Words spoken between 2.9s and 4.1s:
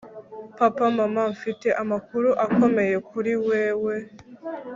kuri wewe